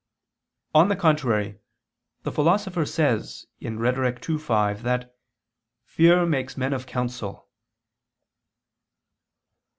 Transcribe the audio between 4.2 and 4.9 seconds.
ii, 5)